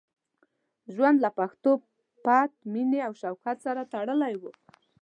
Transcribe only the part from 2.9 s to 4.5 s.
او شوکت سره تړلی